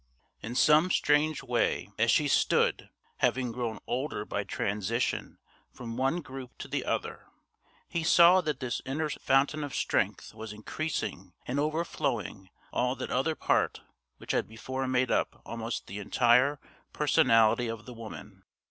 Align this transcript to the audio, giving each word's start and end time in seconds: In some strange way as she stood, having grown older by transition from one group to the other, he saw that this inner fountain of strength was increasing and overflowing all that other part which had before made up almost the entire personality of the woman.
In 0.41 0.55
some 0.55 0.89
strange 0.89 1.43
way 1.43 1.91
as 1.99 2.09
she 2.09 2.27
stood, 2.27 2.89
having 3.17 3.51
grown 3.51 3.77
older 3.85 4.25
by 4.25 4.43
transition 4.43 5.37
from 5.71 5.95
one 5.95 6.21
group 6.21 6.57
to 6.57 6.67
the 6.67 6.83
other, 6.85 7.27
he 7.87 8.03
saw 8.03 8.41
that 8.41 8.59
this 8.61 8.81
inner 8.83 9.11
fountain 9.11 9.63
of 9.63 9.75
strength 9.75 10.33
was 10.33 10.53
increasing 10.53 11.33
and 11.45 11.59
overflowing 11.59 12.49
all 12.73 12.95
that 12.95 13.11
other 13.11 13.35
part 13.35 13.81
which 14.17 14.31
had 14.31 14.47
before 14.47 14.87
made 14.87 15.11
up 15.11 15.39
almost 15.45 15.85
the 15.85 15.99
entire 15.99 16.59
personality 16.93 17.67
of 17.67 17.85
the 17.85 17.93
woman. 17.93 18.41